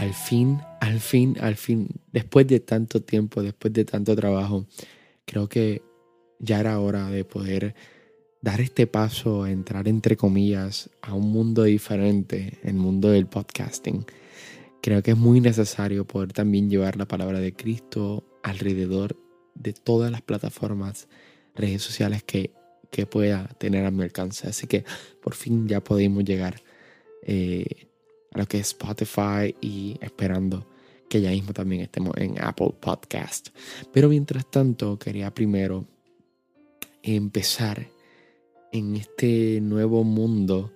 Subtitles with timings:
[0.00, 4.64] al fin, al fin, al fin, después de tanto tiempo, después de tanto trabajo,
[5.26, 5.82] creo que
[6.38, 7.74] ya era hora de poder
[8.40, 14.06] dar este paso, entrar entre comillas a un mundo diferente, el mundo del podcasting.
[14.80, 19.18] Creo que es muy necesario poder también llevar la palabra de Cristo alrededor
[19.54, 21.08] de todas las plataformas,
[21.54, 22.54] redes sociales que,
[22.90, 24.48] que pueda tener a mi alcance.
[24.48, 24.82] Así que
[25.22, 26.62] por fin ya podemos llegar
[27.22, 27.89] eh,
[28.32, 30.66] a lo que es Spotify y esperando
[31.08, 33.48] que ya mismo también estemos en Apple Podcast.
[33.92, 35.84] Pero mientras tanto, quería primero
[37.02, 37.88] empezar
[38.72, 40.72] en este nuevo mundo,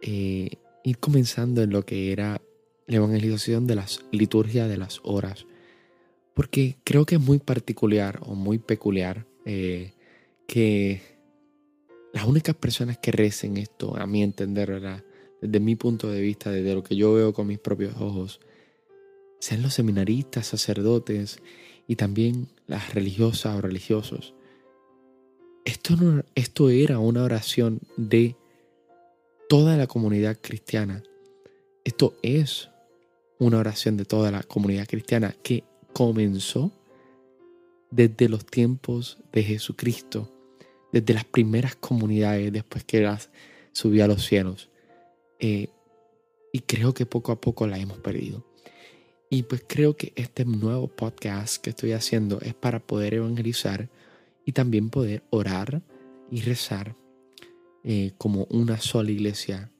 [0.00, 0.48] eh,
[0.82, 2.40] ir comenzando en lo que era
[2.86, 5.46] la evangelización de las liturgias de las horas.
[6.32, 9.92] Porque creo que es muy particular o muy peculiar eh,
[10.46, 11.02] que
[12.14, 15.04] las únicas personas que recen esto, a mi entender, ¿verdad?
[15.44, 18.40] Desde mi punto de vista, desde lo que yo veo con mis propios ojos,
[19.40, 21.38] sean los seminaristas, sacerdotes
[21.86, 24.32] y también las religiosas o religiosos.
[25.66, 25.96] Esto,
[26.34, 28.36] esto era una oración de
[29.50, 31.02] toda la comunidad cristiana.
[31.84, 32.70] Esto es
[33.38, 36.72] una oración de toda la comunidad cristiana que comenzó
[37.90, 40.32] desde los tiempos de Jesucristo,
[40.90, 43.28] desde las primeras comunidades después que las
[43.72, 44.70] subió a los cielos.
[45.46, 45.68] Eh,
[46.52, 48.46] y creo que poco a poco la hemos perdido.
[49.28, 53.90] Y pues creo que este nuevo podcast que estoy haciendo es para poder evangelizar
[54.46, 55.82] y también poder orar
[56.30, 56.96] y rezar
[57.82, 59.70] eh, como una sola iglesia,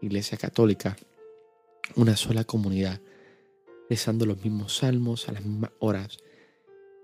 [0.00, 0.96] iglesia católica,
[1.94, 3.00] una sola comunidad,
[3.88, 6.18] rezando los mismos salmos a las mismas horas.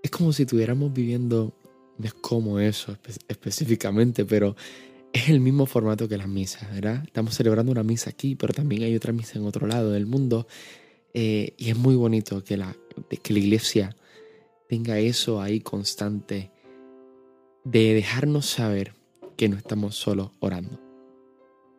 [0.03, 1.53] Es como si estuviéramos viviendo,
[1.97, 2.97] no es como eso
[3.29, 4.57] específicamente, pero
[5.13, 7.03] es el mismo formato que las misas, ¿verdad?
[7.05, 10.47] Estamos celebrando una misa aquí, pero también hay otra misa en otro lado del mundo.
[11.13, 12.75] Eh, y es muy bonito que la,
[13.23, 13.95] que la iglesia
[14.67, 16.51] tenga eso ahí constante
[17.63, 18.93] de dejarnos saber
[19.35, 20.79] que no estamos solos orando.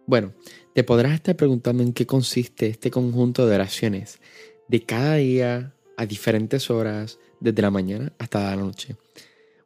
[0.06, 0.32] Bueno,
[0.74, 4.18] te podrás estar preguntando en qué consiste este conjunto de oraciones
[4.66, 8.96] de cada día a diferentes horas, desde la mañana hasta la noche.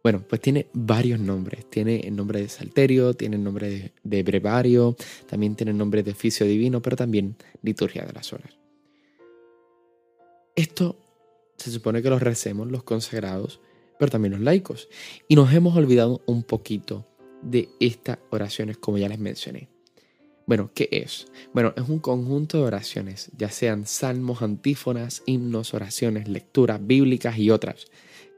[0.04, 1.64] Bueno, pues tiene varios nombres.
[1.70, 6.10] Tiene el nombre de Salterio, tiene el nombre de, Brevario, también tiene el nombre de
[6.10, 8.52] Oficio Divino, pero también Liturgia de las Horas.
[10.54, 10.98] Esto
[11.56, 13.62] se supone que los recemos los consagrados,
[13.98, 14.90] pero también los laicos.
[15.26, 17.06] Y nos hemos olvidado un poquito
[17.40, 19.70] de estas oraciones, como ya les mencioné.
[20.46, 21.28] Bueno, ¿qué es?
[21.54, 27.48] Bueno, es un conjunto de oraciones, ya sean salmos, antífonas, himnos, oraciones, lecturas bíblicas y
[27.48, 27.86] otras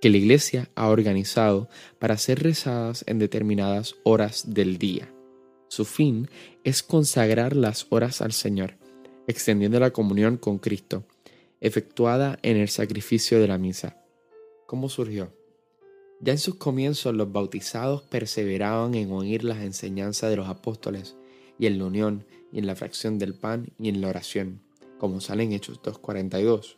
[0.00, 1.68] que la iglesia ha organizado
[1.98, 5.12] para ser rezadas en determinadas horas del día.
[5.68, 6.28] Su fin
[6.64, 8.76] es consagrar las horas al Señor,
[9.26, 11.04] extendiendo la comunión con Cristo,
[11.60, 13.96] efectuada en el sacrificio de la misa.
[14.66, 15.32] ¿Cómo surgió?
[16.20, 21.16] Ya en sus comienzos los bautizados perseveraban en oír las enseñanzas de los apóstoles
[21.58, 24.62] y en la unión y en la fracción del pan y en la oración,
[24.98, 26.76] como sale en Hechos 2.42.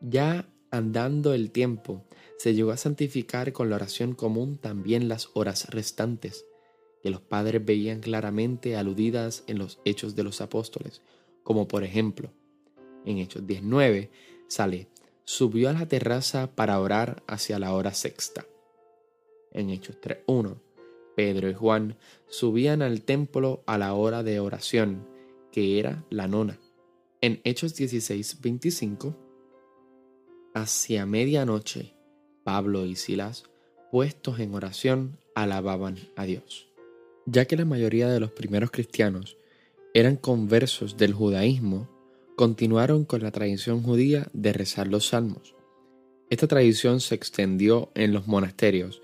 [0.00, 2.04] Ya andando el tiempo,
[2.38, 6.44] se llegó a santificar con la oración común también las horas restantes,
[7.02, 11.02] que los padres veían claramente aludidas en los hechos de los apóstoles,
[11.44, 12.32] como por ejemplo,
[13.04, 14.10] en Hechos 19
[14.48, 14.88] sale,
[15.24, 18.46] subió a la terraza para orar hacia la hora sexta.
[19.52, 20.56] En Hechos 3.1,
[21.14, 21.96] Pedro y Juan
[22.28, 25.06] subían al templo a la hora de oración,
[25.50, 26.58] que era la nona.
[27.20, 29.14] En Hechos 16.25,
[30.54, 31.94] Hacia medianoche,
[32.44, 33.44] Pablo y Silas,
[33.90, 36.68] puestos en oración, alababan a Dios.
[37.24, 39.38] Ya que la mayoría de los primeros cristianos
[39.94, 41.88] eran conversos del judaísmo,
[42.36, 45.54] continuaron con la tradición judía de rezar los salmos.
[46.28, 49.00] Esta tradición se extendió en los monasterios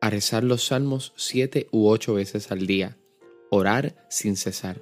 [0.00, 2.96] a rezar los salmos siete u ocho veces al día,
[3.50, 4.80] orar sin cesar,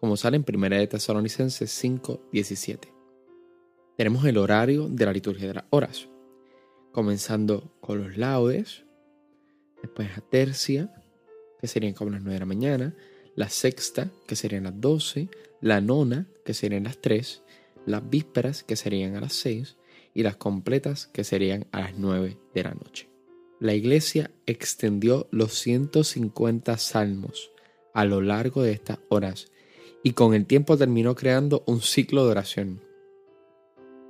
[0.00, 3.01] como sale en 1 de Tesalonicenses 5, 17
[4.02, 6.08] tenemos el horario de la liturgia de las horas,
[6.90, 8.82] comenzando con los laudes,
[9.80, 10.92] después la tercia,
[11.60, 12.96] que serían como las 9 de la mañana,
[13.36, 15.28] la sexta, que serían las 12,
[15.60, 17.44] la nona, que serían las 3,
[17.86, 19.76] las vísperas, que serían a las 6,
[20.14, 23.08] y las completas, que serían a las 9 de la noche.
[23.60, 27.52] La iglesia extendió los 150 salmos
[27.94, 29.52] a lo largo de estas horas
[30.02, 32.91] y con el tiempo terminó creando un ciclo de oración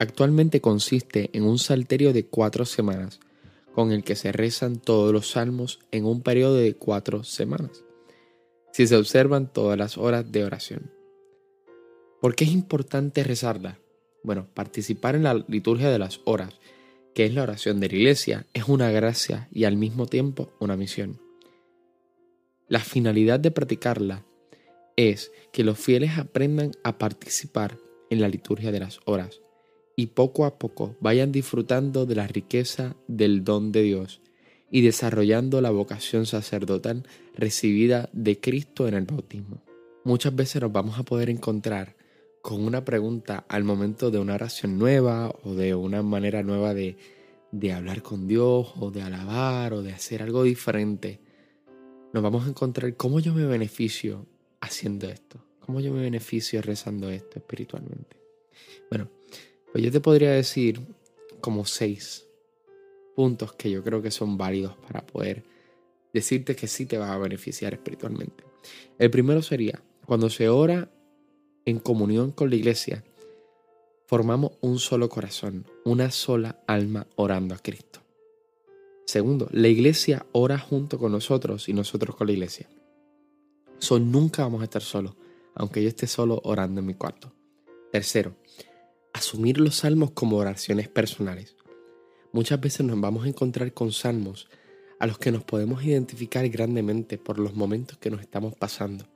[0.02, 3.20] Actualmente consiste en un salterio de cuatro semanas,
[3.72, 7.84] con el que se rezan todos los salmos en un periodo de cuatro semanas,
[8.72, 10.90] si se observan todas las horas de oración.
[12.20, 13.78] ¿Por qué es importante rezarla?
[14.24, 16.58] Bueno, participar en la liturgia de las horas,
[17.14, 20.76] que es la oración de la iglesia, es una gracia y al mismo tiempo una
[20.76, 21.20] misión.
[22.66, 24.26] La finalidad de practicarla
[24.96, 27.78] es que los fieles aprendan a participar
[28.10, 29.42] en la liturgia de las horas
[30.02, 34.20] y poco a poco vayan disfrutando de la riqueza del don de Dios
[34.68, 37.06] y desarrollando la vocación sacerdotal
[37.36, 39.62] recibida de Cristo en el bautismo.
[40.02, 41.94] Muchas veces nos vamos a poder encontrar
[42.42, 46.96] con una pregunta al momento de una oración nueva o de una manera nueva de,
[47.52, 51.20] de hablar con Dios o de alabar o de hacer algo diferente.
[52.12, 54.26] Nos vamos a encontrar cómo yo me beneficio
[54.60, 58.16] haciendo esto, cómo yo me beneficio rezando esto espiritualmente.
[58.90, 59.08] Bueno,
[59.72, 60.80] pues yo te podría decir
[61.40, 62.28] como seis
[63.16, 65.44] puntos que yo creo que son válidos para poder
[66.12, 68.44] decirte que sí te va a beneficiar espiritualmente.
[68.98, 70.90] El primero sería, cuando se ora
[71.64, 73.04] en comunión con la iglesia,
[74.06, 78.00] formamos un solo corazón, una sola alma orando a Cristo.
[79.06, 82.68] Segundo, la iglesia ora junto con nosotros y nosotros con la iglesia.
[83.78, 85.14] So, nunca vamos a estar solos,
[85.54, 87.32] aunque yo esté solo orando en mi cuarto.
[87.90, 88.36] Tercero,
[89.22, 91.54] asumir los salmos como oraciones personales.
[92.32, 94.48] Muchas veces nos vamos a encontrar con salmos
[94.98, 99.06] a los que nos podemos identificar grandemente por los momentos que nos estamos pasando.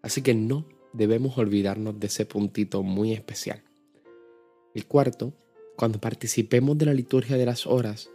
[0.00, 3.62] Así que no debemos olvidarnos de ese puntito muy especial.
[4.74, 5.34] El cuarto,
[5.76, 8.08] cuando participemos de la liturgia de las horas,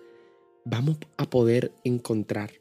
[0.64, 2.54] vamos a poder encontrar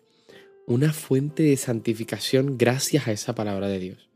[0.67, 4.14] una fuente de santificación gracias a esa palabra de Dios.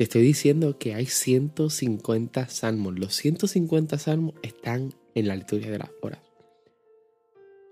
[0.00, 2.98] Te estoy diciendo que hay 150 salmos.
[2.98, 6.20] Los 150 salmos están en la liturgia de las horas.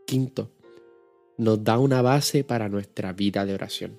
[0.07, 0.51] Quinto,
[1.39, 3.99] nos da una base para nuestra vida de oración.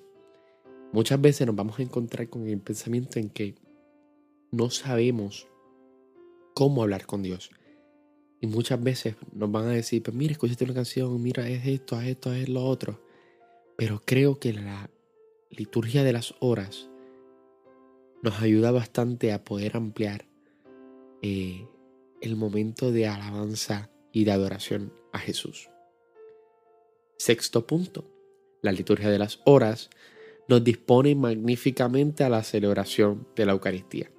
[0.92, 3.56] Muchas veces nos vamos a encontrar con el pensamiento en que
[4.52, 5.48] no sabemos
[6.54, 7.50] cómo hablar con Dios.
[8.40, 12.00] Y muchas veces nos van a decir, pues mira, escúchate una canción, mira, es esto,
[12.00, 13.02] es esto, es lo otro.
[13.76, 14.88] Pero creo que la
[15.50, 16.89] liturgia de las horas
[18.22, 20.26] nos ayuda bastante a poder ampliar
[21.22, 21.66] eh,
[22.20, 25.70] el momento de alabanza y de adoración a Jesús.
[27.18, 28.10] Sexto punto.
[28.62, 29.88] La liturgia de las horas
[30.48, 34.10] nos dispone magníficamente a la celebración de la Eucaristía.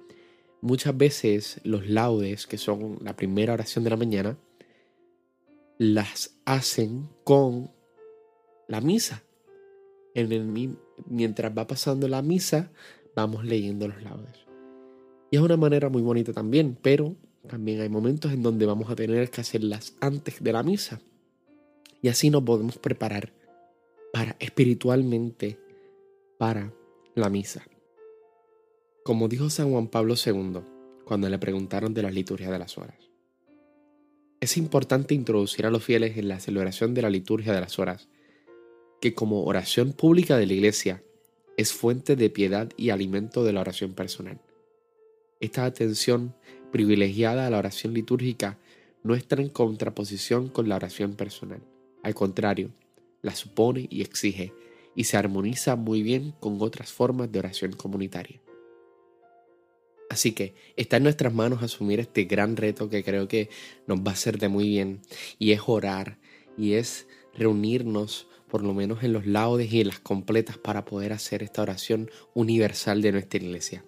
[0.60, 4.38] Muchas veces los laudes, que son la primera oración de la mañana,
[5.78, 7.70] las hacen con
[8.68, 9.22] la misa.
[11.06, 12.70] Mientras va pasando la misa,
[13.14, 14.46] vamos leyendo los laudes.
[15.30, 17.16] Y es una manera muy bonita también, pero
[17.48, 21.00] también hay momentos en donde vamos a tener que hacerlas antes de la misa
[22.02, 23.32] y así nos podemos preparar
[24.12, 25.58] para espiritualmente
[26.38, 26.72] para
[27.14, 27.62] la misa.
[29.04, 30.60] Como dijo San Juan Pablo II
[31.04, 33.10] cuando le preguntaron de la liturgia de las horas.
[34.40, 38.08] Es importante introducir a los fieles en la celebración de la liturgia de las horas,
[39.00, 41.04] que como oración pública de la Iglesia
[41.56, 44.40] es fuente de piedad y alimento de la oración personal.
[45.40, 46.34] Esta atención
[46.70, 48.58] privilegiada a la oración litúrgica
[49.02, 51.62] no está en contraposición con la oración personal.
[52.02, 52.70] Al contrario,
[53.20, 54.52] la supone y exige
[54.94, 58.40] y se armoniza muy bien con otras formas de oración comunitaria.
[60.10, 63.48] Así que está en nuestras manos asumir este gran reto que creo que
[63.86, 65.00] nos va a hacer de muy bien
[65.38, 66.18] y es orar
[66.58, 71.14] y es reunirnos por lo menos en los laudes y en las completas para poder
[71.14, 73.82] hacer esta oración universal de nuestra iglesia.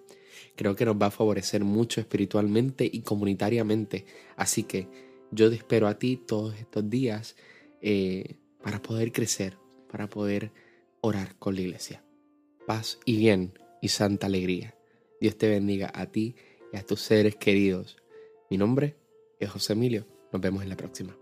[0.55, 4.07] Creo que nos va a favorecer mucho espiritualmente y comunitariamente.
[4.35, 4.87] Así que
[5.29, 7.35] yo te espero a ti todos estos días
[7.79, 9.55] eh, para poder crecer,
[9.91, 10.51] para poder
[11.01, 12.03] orar con la iglesia.
[12.65, 14.73] Paz y bien y santa alegría.
[15.21, 16.37] Dios te bendiga a ti
[16.73, 17.97] y a tus seres queridos.
[18.49, 18.95] Mi nombre
[19.39, 20.07] es José Emilio.
[20.33, 21.15] Nos vemos en la próxima.